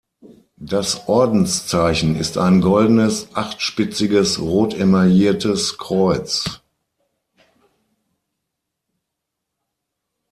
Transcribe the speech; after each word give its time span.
Das 0.55 1.07
Ordenszeichen 1.07 2.15
ist 2.15 2.39
ein 2.39 2.61
goldenes 2.61 3.35
achtspitziges 3.35 4.39
rot 4.39 4.73
emailliertes 4.73 5.77
Kreuz. 5.77 6.61